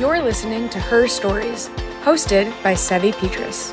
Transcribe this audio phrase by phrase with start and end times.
[0.00, 1.68] You're listening to Her Stories,
[2.04, 3.70] hosted by Sevi Petrus.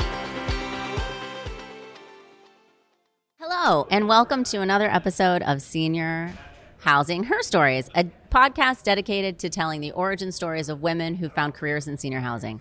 [3.39, 6.33] Hello, and welcome to another episode of Senior
[6.79, 11.53] Housing Her Stories, a podcast dedicated to telling the origin stories of women who found
[11.53, 12.59] careers in senior housing.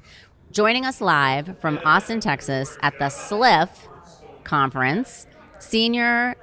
[0.52, 3.70] Joining us live from Austin, Texas at the SLIF
[4.44, 5.26] conference,
[5.58, 6.36] Senior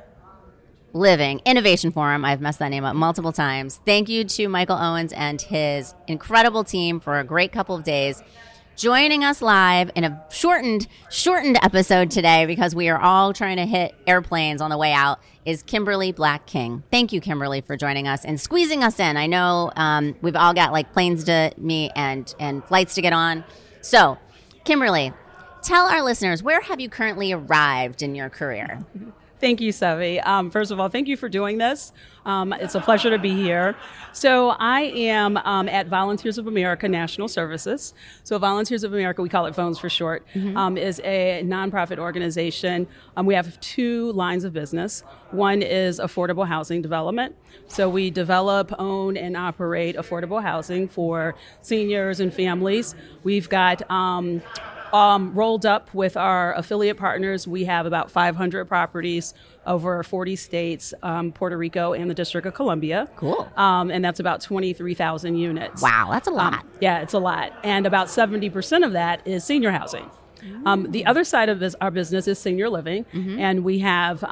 [0.93, 2.23] Living Innovation Forum.
[2.23, 3.81] I've messed that name up multiple times.
[3.85, 8.21] Thank you to Michael Owens and his incredible team for a great couple of days.
[8.75, 13.65] Joining us live in a shortened, shortened episode today because we are all trying to
[13.65, 16.83] hit airplanes on the way out is Kimberly Black King.
[16.89, 19.17] Thank you, Kimberly, for joining us and squeezing us in.
[19.17, 23.13] I know um, we've all got like planes to meet and and flights to get
[23.13, 23.43] on.
[23.81, 24.17] So,
[24.63, 25.13] Kimberly,
[25.61, 28.79] tell our listeners where have you currently arrived in your career?
[29.43, 30.25] Thank you, Sevi.
[30.25, 31.91] Um, first of all, thank you for doing this.
[32.25, 33.75] Um, it's a pleasure to be here.
[34.13, 37.93] So, I am um, at Volunteers of America National Services.
[38.23, 40.55] So, Volunteers of America, we call it VOANS for short, Mm-hmm.
[40.55, 42.87] um, is a nonprofit organization.
[43.17, 45.03] Um, we have two lines of business.
[45.31, 47.35] One is affordable housing development.
[47.67, 52.95] So, we develop, own, and operate affordable housing for seniors and families.
[53.23, 53.81] We've got
[54.93, 59.33] um, um, rolled up with our affiliate partners, we have about 500 properties
[59.65, 63.09] over 40 states, um, Puerto Rico, and the District of Columbia.
[63.15, 63.49] Cool.
[63.55, 65.81] Um, and that's about 23,000 units.
[65.81, 66.53] Wow, that's a lot.
[66.53, 67.53] Um, yeah, it's a lot.
[67.63, 70.09] And about 70% of that is senior housing.
[70.65, 73.05] Um, the other side of this, our business is senior living,
[73.39, 74.23] and we have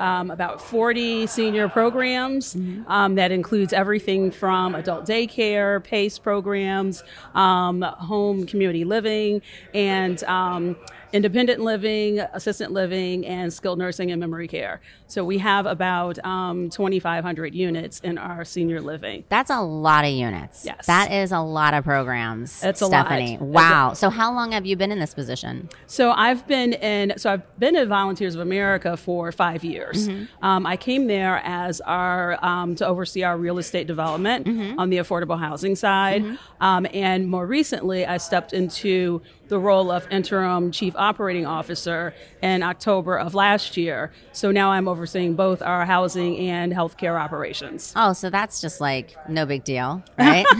[0.00, 2.56] um, about 40 senior programs
[2.88, 9.42] um, that includes everything from adult daycare, PACE programs, um, home community living,
[9.74, 10.76] and um,
[11.12, 14.80] independent living, assistant living, and skilled nursing and memory care.
[15.06, 19.24] So we have about um, 2,500 units in our senior living.
[19.28, 20.64] That's a lot of units.
[20.64, 20.86] Yes.
[20.86, 22.62] That is a lot of programs.
[22.62, 23.06] It's a lot.
[23.06, 23.38] Stephanie.
[23.40, 23.92] Wow.
[23.94, 25.68] So how long have you been in this position?
[25.86, 27.14] So I've been in.
[27.18, 30.08] So I've been at Volunteers of America for five years.
[30.42, 34.46] Um, I came there as our um, to oversee our real estate development
[34.78, 40.06] on the affordable housing side, um, and more recently I stepped into the role of
[40.10, 44.12] interim chief operating officer in October of last year.
[44.32, 47.92] So now I'm overseeing both our housing and healthcare operations.
[47.96, 50.46] Oh, so that's just like no big deal, right?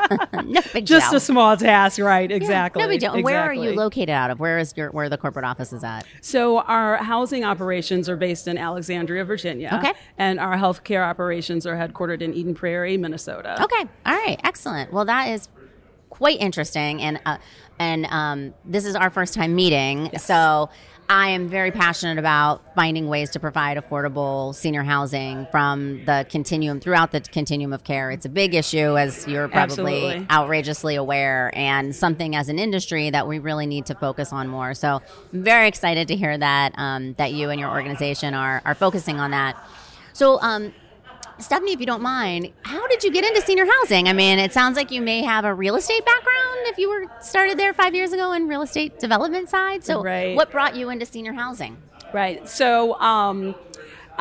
[0.44, 1.16] no big Just deal.
[1.16, 2.30] a small task, right?
[2.30, 2.82] Exactly.
[2.82, 3.12] No big deal.
[3.12, 4.40] And Where are you located out of?
[4.40, 6.06] Where is your where the corporate office is at?
[6.20, 9.78] So our housing operations are based in Alexandria, Virginia.
[9.82, 9.92] Okay.
[10.18, 13.62] And our healthcare operations are headquartered in Eden Prairie, Minnesota.
[13.62, 13.84] Okay.
[14.06, 14.40] All right.
[14.44, 14.92] Excellent.
[14.92, 15.48] Well, that is
[16.20, 17.38] quite interesting, and uh,
[17.78, 20.70] and um, this is our first time meeting, so.
[21.12, 26.78] I am very passionate about finding ways to provide affordable senior housing from the continuum
[26.78, 28.12] throughout the continuum of care.
[28.12, 30.26] It's a big issue, as you're probably Absolutely.
[30.30, 34.72] outrageously aware, and something as an industry that we really need to focus on more.
[34.72, 35.02] So,
[35.32, 39.18] I'm very excited to hear that um, that you and your organization are are focusing
[39.18, 39.56] on that.
[40.12, 40.72] So, um,
[41.40, 44.08] Stephanie, if you don't mind, how did you get into senior housing?
[44.08, 47.06] I mean, it sounds like you may have a real estate background if you were
[47.20, 49.84] started there five years ago in real estate development side.
[49.84, 50.36] So, Right.
[50.36, 51.76] what brought you into senior housing?
[52.12, 52.48] Right.
[52.48, 53.54] So um,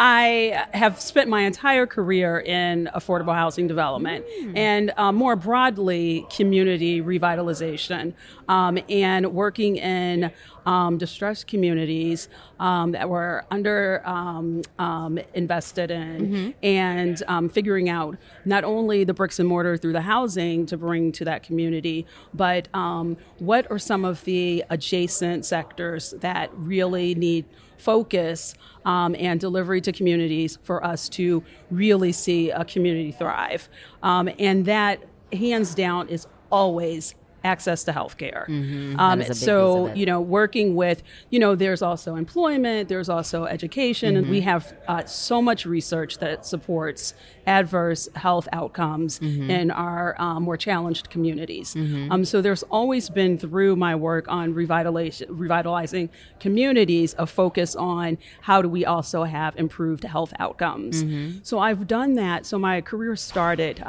[0.01, 4.23] I have spent my entire career in affordable housing development
[4.55, 8.13] and uh, more broadly, community revitalization
[8.47, 10.31] um, and working in
[10.65, 12.29] um, distressed communities
[12.61, 19.13] um, that were under um, um, invested in and um, figuring out not only the
[19.13, 23.79] bricks and mortar through the housing to bring to that community, but um, what are
[23.79, 27.43] some of the adjacent sectors that really need
[27.79, 28.53] focus
[28.85, 33.69] um, and delivery to communities for us to really see a community thrive.
[34.03, 35.03] Um, and that,
[35.33, 38.47] hands down, is always access to healthcare.
[38.49, 39.99] Um, That is a big so, piece of it.
[39.99, 44.31] you know, working with, you know, there's also employment, there's also education, and Mm-hmm.
[44.31, 47.13] we have uh, so much research that supports
[47.47, 49.49] adverse health outcomes Mm-hmm.
[49.49, 51.75] in our um, more challenged communities.
[51.75, 56.09] Um, so there's always been through my work on revitalization, revitalizing
[56.39, 61.03] communities a focus on how do we also have improved health outcomes.
[61.03, 61.39] Mm-hmm.
[61.43, 62.45] So I've done that.
[62.45, 63.81] So my career started.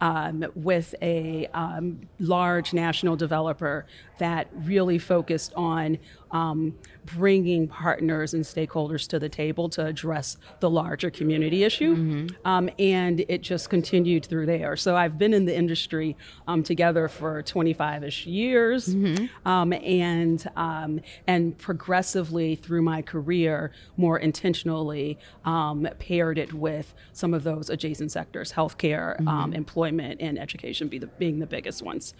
[0.00, 3.84] Um, with a um, large national developer
[4.18, 5.98] that really focused on
[6.30, 6.74] um,
[7.16, 11.96] bringing partners and stakeholders to the table to address the larger community issue.
[11.96, 12.46] Mm-hmm.
[12.46, 14.76] Um, and it just continued through there.
[14.76, 16.16] So I've been in the industry
[16.46, 18.88] um, together for 25 ish years.
[18.94, 19.48] Mm-hmm.
[19.48, 27.32] Um, and, um, and progressively through my career, more intentionally um, paired it with some
[27.32, 32.14] of those adjacent sectors healthcare, um, employment, and education be the, being the biggest ones.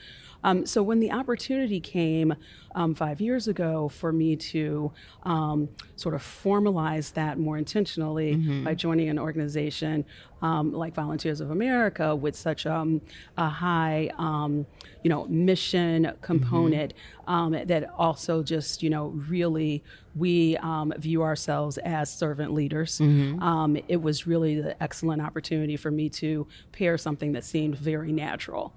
[0.44, 2.34] Um, so when the opportunity came
[2.74, 4.92] um, five years ago for me to
[5.24, 10.04] um, sort of formalize that more intentionally by joining an organization
[10.42, 13.00] um, like Volunteers of America with such um,
[13.36, 14.64] a high, um,
[15.02, 16.94] you know, mission component
[17.26, 19.82] um, that also just, you know, really
[20.14, 23.00] we um, view ourselves as servant leaders.
[23.00, 28.12] Um, it was really the excellent opportunity for me to pair something that seemed very
[28.12, 28.72] natural.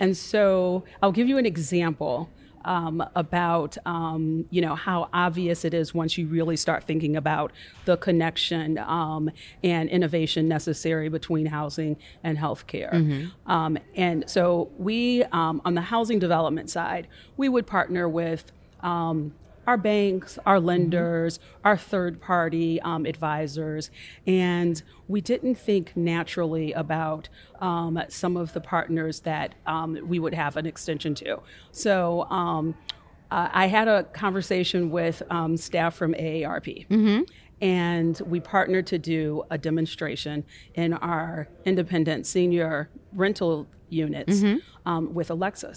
[0.00, 2.30] And so I'll give you an example
[2.66, 7.52] um, about um, you know how obvious it is once you really start thinking about
[7.84, 9.30] the connection um,
[9.62, 13.30] and innovation necessary between housing and healthcare.
[13.46, 17.06] Um, and so we um, on the housing development side,
[17.36, 18.50] we would partner with
[18.80, 19.32] um,
[19.66, 23.90] our banks, our lenders, our third party um, advisors,
[24.26, 27.28] and we didn't think naturally about
[27.60, 31.40] um, some of the partners that um, we would have an extension to.
[31.72, 32.74] So um,
[33.30, 36.86] uh, I had a conversation with um, staff from AARP.
[37.62, 44.42] And we partnered to do a demonstration in our independent senior rental units
[44.84, 45.74] um, with Alexa.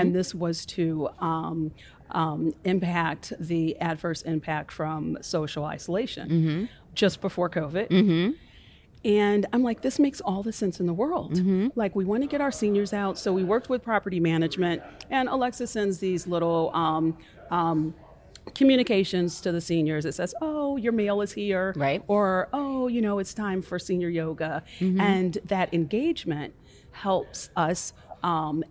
[0.00, 1.72] And this was to um,
[2.10, 8.34] um, impact the adverse impact from social isolation just before COVID.
[9.04, 11.36] And I'm like, this makes all the sense in the world.
[11.74, 13.18] Like, we want to get our seniors out.
[13.18, 17.16] So we worked with property management, and Alexa sends these little um,
[17.50, 17.94] um,
[18.54, 20.06] communications to the seniors.
[20.06, 21.74] It says, oh, your mail is here.
[21.76, 22.02] Right.
[22.06, 24.62] Or, oh, you know, it's time for senior yoga.
[24.80, 26.54] And that engagement
[26.92, 27.92] helps us.
[28.22, 28.64] Um,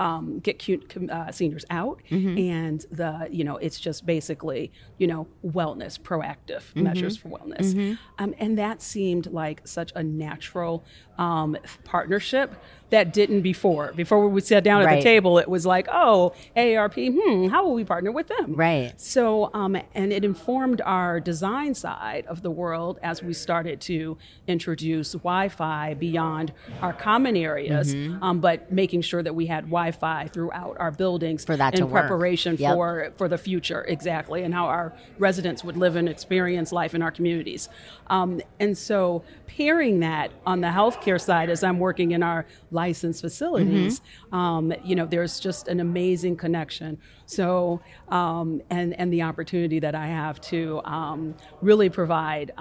[0.00, 5.06] um, get cute com- uh, seniors out, and the you know it's just basically you
[5.06, 10.84] know wellness, proactive measures for wellness, um, and that seemed like such a natural
[11.18, 12.54] um, partnership
[12.90, 13.92] that didn't before.
[13.94, 17.74] Before we sat down at the table, it was like, oh, AARP, hmm, how will
[17.74, 18.54] we partner with them?
[18.54, 18.98] Right.
[18.98, 24.16] So, um, and it informed our design side of the world as we started to
[24.46, 28.22] introduce Wi Fi beyond our common areas, Mm-hmm.
[28.22, 31.88] um, but making sure that we had Wi Fi throughout our buildings For that in
[31.88, 32.74] preparation Yep.
[32.74, 37.02] for, for the future, exactly, and how our residents would live and experience life in
[37.02, 37.68] our communities.
[38.08, 43.20] Um, and so, pairing that on the healthcare side, as I'm working in our licensed
[43.20, 44.34] facilities, Mm-hmm.
[44.34, 46.98] um, you know, there's just an amazing connection.
[47.26, 52.52] So, um, and and the opportunity that I have to um, really provide.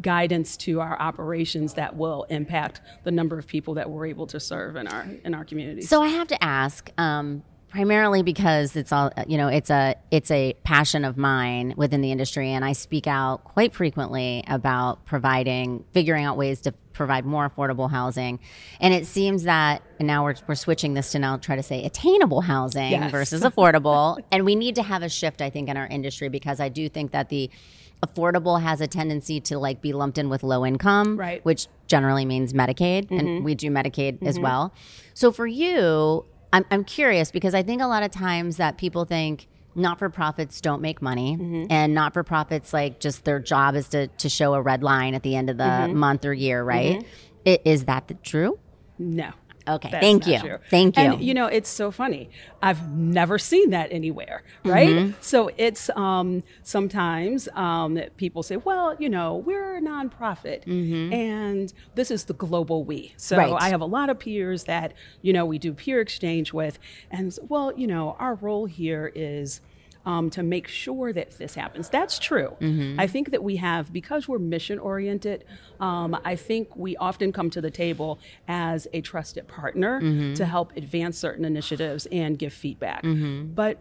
[0.00, 4.40] Guidance to our operations that will impact the number of people that we're able to
[4.40, 5.88] serve in our in our communities.
[5.88, 10.30] So I have to ask, um, primarily because it's all you know, it's a it's
[10.30, 15.84] a passion of mine within the industry, and I speak out quite frequently about providing,
[15.92, 18.38] figuring out ways to provide more affordable housing.
[18.80, 21.84] And it seems that and now we're we're switching this to now try to say
[21.84, 23.10] attainable housing Yes.
[23.10, 26.60] versus affordable, and we need to have a shift, I think, in our industry because
[26.60, 27.50] I do think that the
[28.04, 31.44] affordable has a tendency to like be lumped in with low income Right.
[31.44, 33.44] which generally means Medicaid, and mm-hmm.
[33.44, 34.44] we do Medicaid as mm-hmm.
[34.44, 34.74] well.
[35.12, 39.04] So for you, I'm, I'm curious because I think a lot of times that people
[39.04, 41.66] think not for profits don't make money, mm-hmm.
[41.70, 45.14] and not for profits like just their job is to to show a red line
[45.14, 47.04] at the end of the month or year, right?
[47.46, 48.58] I- Is that the true?
[48.98, 49.32] no.
[49.66, 50.38] Okay, That's thank you.
[50.38, 50.58] true.
[50.68, 51.02] Thank you.
[51.02, 52.28] And you know, it's so funny.
[52.62, 54.88] I've never seen that anywhere, right?
[54.88, 55.12] Mm-hmm.
[55.20, 62.10] So it's um, sometimes um, people say, "Well, you know, we're a nonprofit, and this
[62.10, 63.52] is the global we." So Mm-hmm.
[63.52, 63.62] Right.
[63.62, 66.78] I have a lot of peers that you know we do peer exchange with,
[67.10, 69.60] and well, you know, our role here is
[70.06, 71.88] um, to make sure that this happens.
[71.88, 72.56] That's true.
[72.60, 73.00] Mm-hmm.
[73.00, 75.44] I think that we have, because we're mission oriented,
[75.80, 78.18] um, I think we often come to the table
[78.48, 80.34] as a trusted partner Mm-hmm.
[80.34, 83.02] to help advance certain initiatives and give feedback.
[83.02, 83.54] Mm-hmm.
[83.54, 83.80] But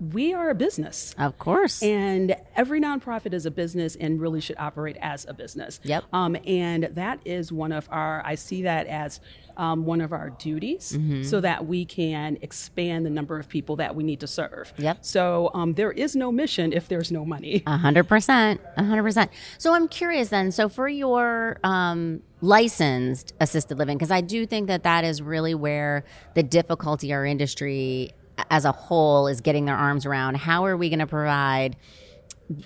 [0.00, 1.14] we are a business.
[1.18, 1.82] Of course.
[1.82, 5.80] And every nonprofit is a business and really should operate as a business.
[5.82, 6.04] Yep.
[6.12, 9.20] Um, and that is one of our, I see that as
[9.56, 11.24] um, one of our duties Mm-hmm.
[11.24, 14.72] so that we can expand the number of people that we need to serve.
[14.78, 14.98] Yep.
[15.00, 17.62] So um, there is no mission if there's no money.
[17.66, 19.30] A hundred percent, a hundred percent.
[19.58, 20.52] So I'm curious then.
[20.52, 25.54] So for your um, licensed assisted living, because I do think that that is really
[25.54, 28.12] where the difficulty our industry
[28.50, 31.76] as a whole is getting their arms around how are we going to provide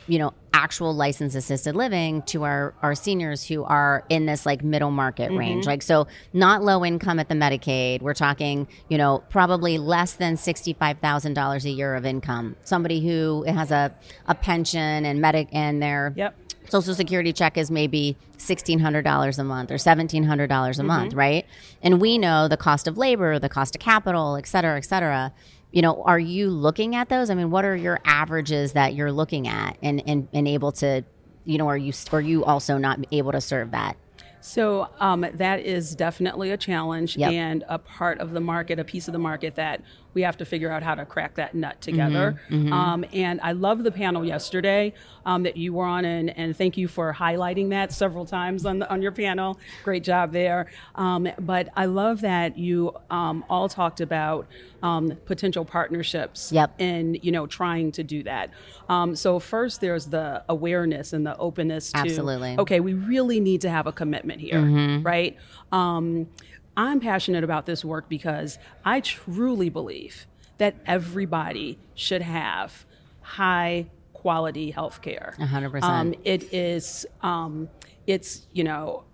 [0.07, 4.63] you know actual licensed assisted living to our our seniors who are in this like
[4.63, 5.39] middle market Mm-hmm.
[5.39, 10.13] range like so not low income at the medicaid we're talking you know probably less
[10.13, 13.93] than $65000 a year of income somebody who has a,
[14.27, 16.37] a pension and medic and their Yep.
[16.69, 20.81] social security check is maybe $1600 a month or $1700 Mm-hmm.
[20.81, 21.45] a month right
[21.83, 25.33] and we know the cost of labor the cost of capital et cetera et cetera
[25.73, 29.13] you know are you looking at those i mean what are your averages that you're
[29.13, 31.03] looking at and and, and able to
[31.45, 33.97] you know are you are you also not able to serve that
[34.41, 37.33] So um, that is definitely a challenge Yep.
[37.33, 39.83] and a part of the market, a piece of the market that
[40.15, 42.41] we have to figure out how to crack that nut together.
[42.51, 44.93] Mm-hmm, Um, and I love the panel yesterday
[45.25, 48.79] um, that you were on, and, and thank you for highlighting that several times on
[48.81, 49.59] the, on your panel.
[49.85, 50.67] Great job there.
[50.95, 54.47] Um, but I love that you um, all talked about
[54.83, 56.81] um, potential partnerships Yep.
[56.81, 58.51] in you know trying to do that.
[58.89, 62.57] Um, so first, there's the awareness and the openness to Absolutely.
[62.59, 64.61] okay, we really need to have a commitment here,
[65.03, 65.37] right?
[66.77, 70.27] I'm passionate about this work because I truly believe
[70.59, 72.87] that everybody should have
[73.21, 75.35] high quality health care.
[75.39, 75.83] 100%.
[75.83, 77.69] Um, it is, um,
[78.07, 79.05] it's, you know,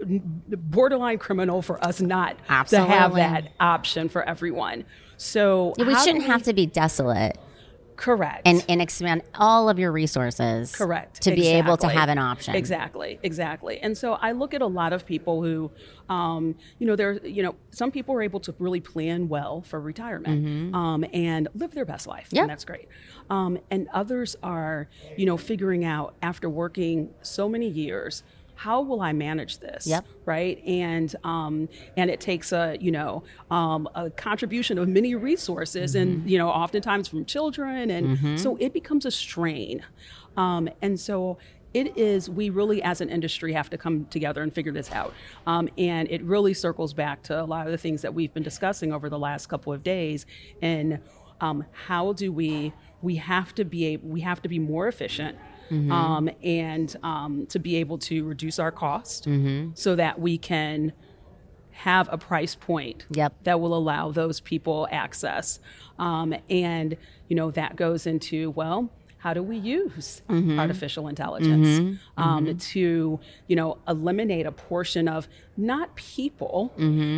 [0.00, 2.36] borderline criminal for us not
[2.68, 4.84] to have that option for everyone.
[5.16, 7.38] So we shouldn't have to be desolate
[7.96, 8.42] correct.
[8.44, 11.22] And, and expand all of your resources correct.
[11.22, 12.54] to be able to have an option.
[12.54, 13.18] Exactly.
[13.22, 13.78] Exactly.
[13.80, 15.70] And so i look at a lot of people who
[16.08, 19.80] um, you know they're you know some people are able to really plan well for
[19.80, 22.42] retirement um, and live their best life Mm-hmm.
[22.42, 22.88] And that's great.
[23.30, 28.22] Um, and others are you know figuring out after working so many years
[28.56, 29.86] how will I manage this?
[29.86, 30.06] Yep.
[30.24, 35.94] Right, and um, and it takes a you know um, a contribution of many resources,
[35.94, 39.84] and you know oftentimes from children, and so it becomes a strain,
[40.36, 41.38] um, and so
[41.74, 45.12] it is we really as an industry have to come together and figure this out
[45.46, 48.42] um, and it really circles back to a lot of the things that we've been
[48.42, 50.24] discussing over the last couple of days
[50.62, 50.98] and
[51.42, 52.72] um, how do we
[53.02, 55.36] we have to be we have to be more efficient
[55.70, 59.26] um, and um, to be able to reduce our cost
[59.74, 60.92] so that we can
[61.72, 63.34] have a price point Yep.
[63.44, 65.60] that will allow those people access.
[65.98, 66.96] Um, and,
[67.28, 70.22] you know, that goes into, well, how do we use
[70.58, 71.98] artificial intelligence?
[72.16, 76.72] Um, to, you know, eliminate a portion of not people,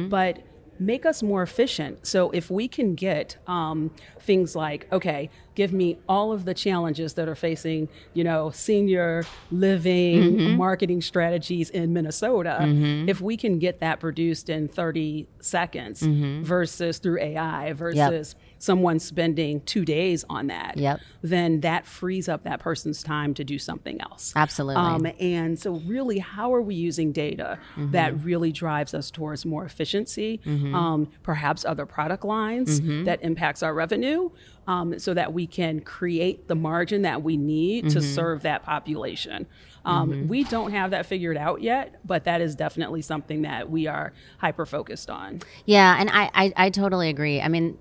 [0.09, 0.39] but
[0.79, 2.07] make us more efficient.
[2.07, 7.15] So if we can get um, things like, okay, give me all of the challenges
[7.15, 10.57] that are facing, you know, senior living mm-hmm.
[10.57, 13.09] marketing strategies in Minnesota, mm-hmm.
[13.09, 16.43] if we can get that produced in 30 seconds mm-hmm.
[16.45, 21.01] versus through AI versus someone spending two days on that, Yep.
[21.23, 24.33] then that frees up that person's time to do something else.
[24.37, 24.83] Absolutely.
[24.83, 27.93] Um, and so, really, how are we using data Mm-hmm.
[27.93, 33.05] that really drives us towards more efficiency, um, perhaps other product lines Mm-hmm.
[33.05, 34.31] that impacts our revenue,
[34.67, 38.15] um, so that we can create the margin that we need to Mm-hmm.
[38.15, 39.47] serve that population.
[39.85, 43.87] Um, We don't have that figured out yet, but that is definitely something that we
[43.87, 45.41] are hyper focused on.
[45.65, 47.41] Yeah, and I, I, I totally agree.
[47.41, 47.79] I mean,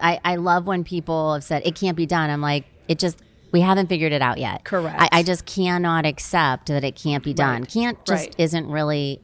[0.00, 2.30] I, I love when people have said it can't be done.
[2.30, 3.18] I'm like, it just
[3.52, 4.64] we haven't figured it out yet.
[4.64, 4.96] Correct.
[5.00, 7.60] I, I just cannot accept that it can't be done.
[7.62, 7.70] Right.
[7.70, 8.34] Can't just Right.
[8.38, 9.20] isn't really.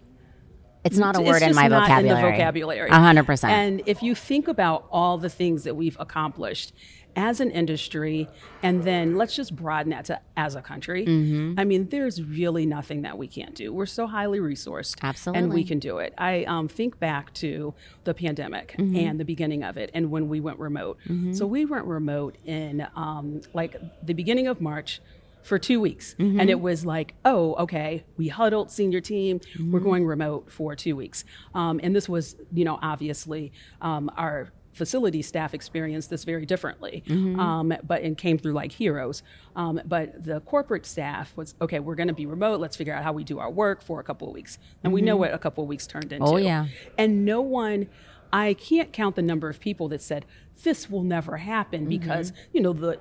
[0.84, 2.26] It's not a It's word in my not vocabulary.
[2.30, 2.90] In vocabulary.
[2.90, 3.52] A hundred percent.
[3.52, 6.72] And if you think about all the things that we've accomplished
[7.16, 8.28] as an industry,
[8.62, 11.06] and then let's just broaden that to as a country.
[11.06, 11.58] Mm-hmm.
[11.58, 13.72] I mean, there's really nothing that we can't do.
[13.72, 16.14] We're so highly resourced, absolutely, and we can do it.
[16.18, 17.74] I um, think back to
[18.04, 18.96] the pandemic Mm-hmm.
[18.96, 20.98] and the beginning of it, and when we went remote.
[21.32, 25.00] So we went remote in um, like the beginning of March
[25.42, 26.14] for two weeks.
[26.18, 26.38] Mm-hmm.
[26.38, 29.72] And it was like, oh, okay, we huddled senior team, Mm-hmm.
[29.72, 31.24] we're going remote for two weeks.
[31.54, 37.04] Um, and this was, you know, obviously um, our facility staff experienced this very differently,
[37.06, 37.38] Mm-hmm.
[37.38, 39.22] um, but and came through like heroes.
[39.54, 41.78] Um, but the corporate staff was okay.
[41.80, 42.60] We're going to be remote.
[42.60, 45.02] Let's figure out how we do our work for a couple of weeks, and we
[45.02, 46.24] know what a couple of weeks turned into.
[46.24, 46.34] Mm-hmm.
[46.34, 46.66] Oh, yeah.
[46.98, 47.88] And no one,
[48.32, 50.24] I can't count the number of people that said
[50.64, 51.88] this will never happen Mm-hmm.
[51.90, 52.98] because you know the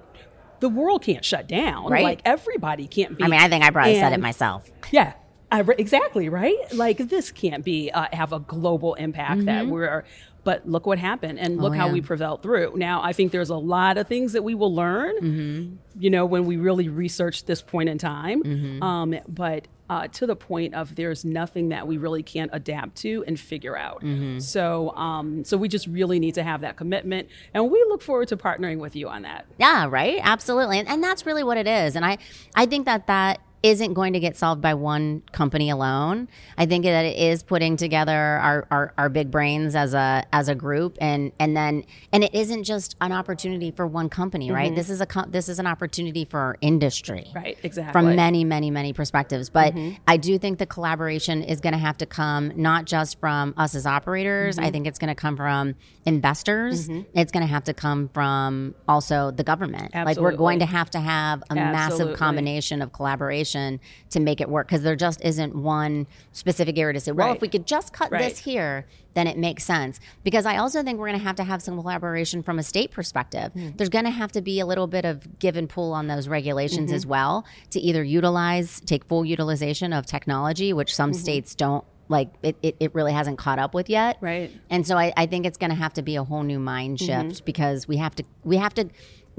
[0.60, 1.90] the world can't shut down.
[1.90, 2.04] Right.
[2.04, 3.24] Like everybody can't be.
[3.24, 4.70] I mean, I think I probably said it myself.
[4.92, 5.14] Yeah.
[5.52, 6.58] Re- exactly right.
[6.74, 10.04] Like this can't be uh, have a global impact that we're.
[10.50, 11.84] But look what happened, and look how Mm-hmm.
[11.84, 11.94] Oh, yeah.
[11.94, 12.74] we prevailed through.
[12.76, 15.16] Now, I think there's a lot of things that we will learn.
[15.18, 15.76] Mm-hmm.
[16.02, 18.42] You know, when we really research this point in time.
[18.42, 18.82] Mm-hmm.
[18.82, 23.24] Um, but uh, to the point of there's nothing that we really can't adapt to
[23.28, 24.04] and figure out.
[24.40, 28.30] So, um, so we just really need to have that commitment, and we look forward
[28.30, 29.46] to partnering with you on that.
[29.60, 30.20] Yeah, right.
[30.24, 31.96] Absolutely, and, and that's really what it is.
[31.96, 32.18] And I,
[32.56, 36.30] I think that that isn't going to get solved by one company alone.
[36.58, 40.48] I think that it is putting together our, our, our big brains as a as
[40.48, 44.68] a group, and and then and it isn't just an opportunity for one company, right?
[44.68, 44.76] Mm-hmm.
[44.76, 47.92] This is a this is an opportunity for our industry, Right, exactly.
[47.92, 49.50] from many, many, many perspectives.
[49.50, 49.96] But mm-hmm.
[50.08, 53.76] I do think the collaboration is going to have to come not just from us
[53.76, 54.58] as operators.
[54.58, 54.72] I mm-hmm.
[54.72, 55.76] think it's going to come from
[56.06, 56.88] investors.
[57.14, 59.94] It's going to have to come from also the government.
[59.94, 64.50] Like we're going to have to have a massive combination of collaboration to make it
[64.50, 67.94] work because there just isn't one specific area to say, well, if we could just
[67.94, 68.22] cut Right.
[68.22, 70.00] this here, then it makes sense.
[70.24, 72.92] Because I also think we're going to have to have some collaboration from a state
[72.92, 73.52] perspective.
[73.54, 73.70] Hmm.
[73.76, 76.28] There's going to have to be a little bit of give and pull on those
[76.28, 76.96] regulations Mm-hmm.
[76.96, 81.20] as well to either utilize, take full utilization of technology, which some Mm-hmm.
[81.20, 81.84] states don't.
[82.12, 84.52] Like it, it, it really hasn't caught up with yet, Right.
[84.72, 86.98] And so I, I think it's going to have to be a whole new mind
[87.00, 87.46] shift Mm-hmm.
[87.46, 88.90] because we have to we have to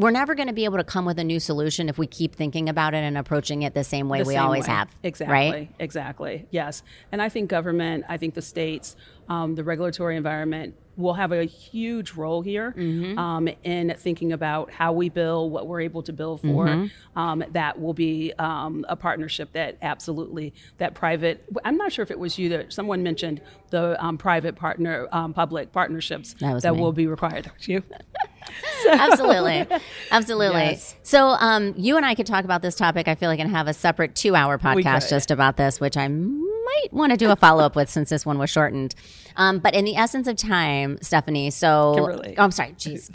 [0.00, 2.35] we're never going to be able to come with a new solution if we keep
[2.35, 4.73] thinking about it and approaching it the same way the we same always way.
[4.75, 4.97] have.
[5.02, 5.33] Exactly.
[5.33, 5.71] Right?
[5.78, 6.47] Exactly.
[6.50, 6.83] Yes.
[7.12, 8.97] And I think government, I think the states,
[9.28, 13.19] um, the regulatory environment will have a huge role here Mm-hmm.
[13.19, 16.66] um, in thinking about how we bill, what we're able to bill for.
[16.66, 17.19] Mm-hmm.
[17.19, 21.45] Um, that will be um, a partnership that absolutely that private.
[21.64, 23.40] I'm not sure if it was you that someone mentioned
[23.71, 26.80] the um, private partner um, public partnerships That me.
[26.80, 27.50] will be required.
[27.69, 27.85] That
[28.85, 28.90] you.
[28.90, 29.66] Absolutely.
[30.11, 30.61] Absolutely.
[30.61, 30.97] Yes.
[31.02, 33.68] So um, you and I could talk about this topic, I feel like, and have
[33.68, 37.37] a separate two hour podcast just about this, which I might want to do a
[37.37, 38.94] follow up with since this one was shortened.
[39.37, 41.94] Um, but in the essence of time, Stephanie, so.
[41.97, 42.35] Kimberly.
[42.38, 42.73] Oh, I'm sorry.
[42.73, 43.11] Jeez.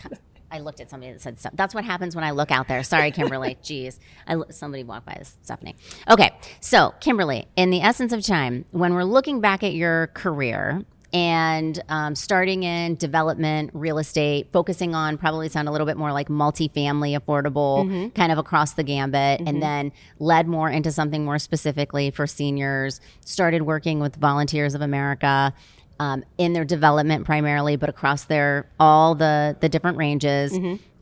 [0.52, 1.54] I looked at somebody that said stuff.
[1.56, 2.82] That's what happens when I look out there.
[2.84, 3.58] Sorry, Kimberly.
[3.64, 4.00] Jeez.
[4.28, 5.76] I, somebody walked by this, Stephanie.
[6.10, 6.32] Okay.
[6.62, 11.82] So, Kimberly, in the essence of time, when we're looking back at your career, and
[11.88, 16.28] um, starting in development, real estate, focusing on probably sound a little bit more like
[16.28, 22.12] multifamily, affordable, kind of across the gambit, and then led more into something more specifically
[22.12, 23.00] for seniors.
[23.24, 25.54] Started working with Volunteers of America
[26.02, 30.52] um, in their development primarily, but across their all the the different ranges.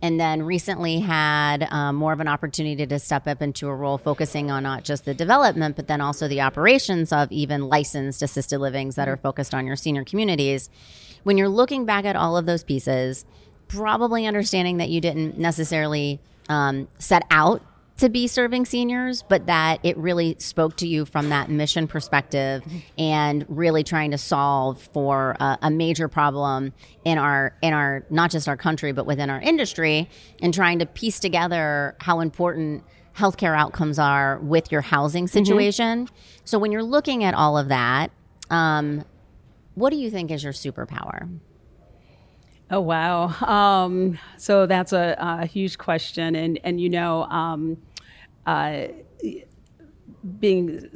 [0.03, 3.97] And then recently had um, more of an opportunity to step up into a role
[3.97, 8.59] focusing on not just the development, but then also the operations of even licensed assisted
[8.59, 10.69] livings that are focused on your senior communities.
[11.23, 13.23] When you're looking back at all of those pieces,
[13.69, 17.61] probably understanding that you didn't necessarily um, set out
[17.97, 22.63] to be serving seniors, but that it really spoke to you from that mission perspective
[22.97, 26.73] and really trying to solve for a, a major problem
[27.05, 30.09] in our in our not just our country but within our industry
[30.41, 32.83] and trying to piece together how important
[33.15, 36.09] healthcare outcomes are with your housing situation.
[36.45, 38.11] So when you're looking at all of that,
[38.49, 39.05] um,
[39.75, 41.29] what do you think is your superpower?
[42.73, 43.27] Oh wow!
[43.47, 47.77] Um, so that's a, a huge question, and and you know, um,
[48.47, 48.87] uh,
[50.39, 50.89] being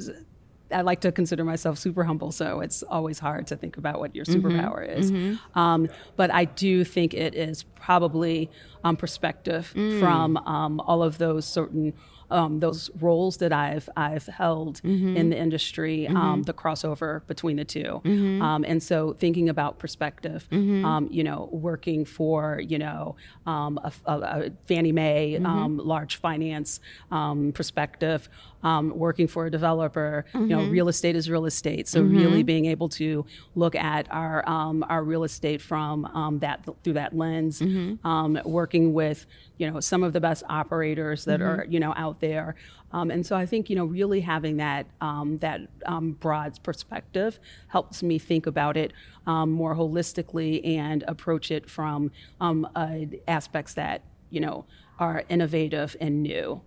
[0.71, 4.15] I like to consider myself super humble, so it's always hard to think about what
[4.15, 5.11] your superpower is.
[5.53, 8.49] Um, but I do think it is probably
[8.83, 11.93] um, perspective from um, all of those certain
[12.29, 17.65] um, those roles that I've I've held in the industry, um, the crossover between the
[17.65, 18.01] 2
[18.41, 23.91] um, and so thinking about perspective, um, you know, working for you know um, a,
[24.05, 26.79] a, a Fannie Mae um, large finance
[27.11, 28.27] um, perspective,
[28.63, 32.65] um, working for a developer, you know, real estate is real estate, so really being
[32.65, 37.61] able to look at our um, our real estate from um, that through that lens,
[38.03, 39.25] um, working with
[39.57, 42.55] you know some of the best operators that are you know out there.
[42.93, 47.37] Um, and so i think you know really having that um, that um, broad perspective
[47.67, 48.93] helps me think about it
[49.25, 54.65] um, more holistically and approach it from um, uh, aspects that you know
[54.99, 56.61] are innovative and new.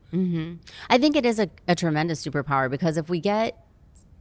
[0.89, 3.65] I think it is a, a tremendous superpower because if we get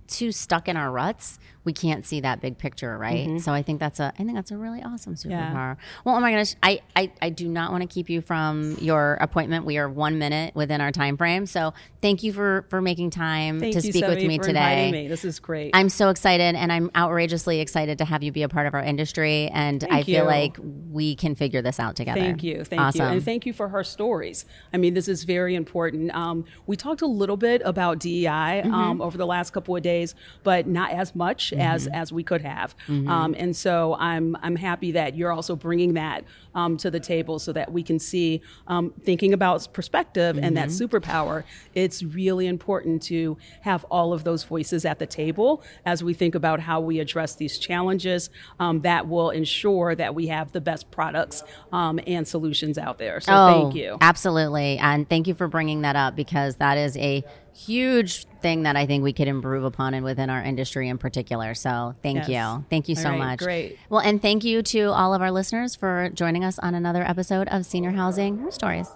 [0.07, 3.39] too stuck in our ruts, we can't see that big picture, right?
[3.41, 5.77] So I think that's a I think that's a really awesome superpower.
[6.05, 9.17] Well, oh my gosh, I, I I do not want to keep you from your
[9.21, 9.65] appointment.
[9.65, 13.59] We are one minute within our time frame, so thank you for for making time
[13.59, 14.91] thank to speak with me for today.
[14.91, 15.07] me.
[15.07, 18.49] this is great I'm so excited and I'm outrageously excited to have you be a
[18.49, 20.29] part of our industry and I feel you.
[20.29, 20.57] like
[20.91, 22.21] we can figure this out together.
[22.21, 22.63] Thank you.
[22.63, 23.01] Thank awesome.
[23.01, 23.07] you.
[23.07, 24.45] And thank you for her stories.
[24.73, 26.15] I mean, this is very important.
[26.15, 28.73] Um, we talked a little bit about DEI Mm-hmm.
[28.73, 32.41] um, over the last couple of days, but not as much as as we could
[32.41, 32.75] have.
[32.87, 36.23] Um, and so I'm I'm happy that you're also bringing that
[36.55, 40.69] um, to the table so that we can see um, thinking about perspective and that
[40.69, 41.43] superpower.
[41.75, 46.35] It's really important to have all of those voices at the table as we think
[46.35, 48.29] about how we address these challenges.
[48.59, 53.19] Um, that will ensure that we have the best products um, and solutions out there.
[53.19, 53.97] So thank you.
[54.01, 54.77] Absolutely.
[54.77, 57.23] And thank you for bringing that up because that is a
[57.65, 61.53] huge thing that I think we could improve upon and within our industry in particular.
[61.53, 62.29] So thank Yes.
[62.29, 62.65] you.
[62.69, 63.39] Thank you All so right, much.
[63.39, 63.77] great.
[63.89, 67.47] Well, and thank you to all of our listeners for joining us on another episode
[67.49, 68.89] of Senior Housing Her Stories.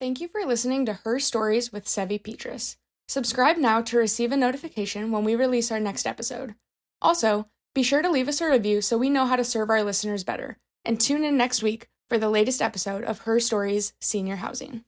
[0.00, 2.76] Thank you for listening to Her Stories with Sevi Petrus.
[3.08, 6.54] Subscribe now to receive a notification when we release our next episode.
[7.02, 9.82] Also, be sure to leave us a review so we know how to serve our
[9.82, 10.56] listeners better.
[10.84, 14.84] And tune in next week for the latest episode of Her Stories Senior Housing.